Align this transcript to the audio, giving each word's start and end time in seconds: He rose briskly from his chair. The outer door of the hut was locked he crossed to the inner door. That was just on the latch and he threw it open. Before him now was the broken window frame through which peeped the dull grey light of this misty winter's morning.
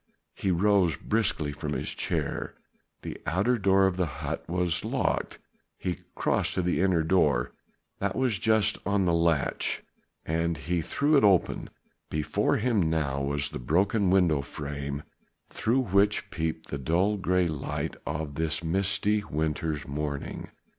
He 0.33 0.49
rose 0.49 0.97
briskly 0.97 1.51
from 1.51 1.73
his 1.73 1.93
chair. 1.93 2.55
The 3.03 3.21
outer 3.27 3.59
door 3.59 3.85
of 3.85 3.97
the 3.97 4.07
hut 4.07 4.43
was 4.49 4.83
locked 4.83 5.37
he 5.77 5.99
crossed 6.15 6.55
to 6.55 6.63
the 6.63 6.81
inner 6.81 7.03
door. 7.03 7.51
That 7.99 8.15
was 8.15 8.39
just 8.39 8.79
on 8.83 9.05
the 9.05 9.13
latch 9.13 9.83
and 10.25 10.57
he 10.57 10.81
threw 10.81 11.17
it 11.17 11.23
open. 11.23 11.69
Before 12.09 12.57
him 12.57 12.89
now 12.89 13.21
was 13.21 13.49
the 13.49 13.59
broken 13.59 14.09
window 14.09 14.41
frame 14.41 15.03
through 15.51 15.81
which 15.81 16.31
peeped 16.31 16.69
the 16.71 16.79
dull 16.79 17.15
grey 17.17 17.47
light 17.47 17.95
of 18.03 18.33
this 18.33 18.63
misty 18.63 19.23
winter's 19.23 19.87
morning. 19.87 20.49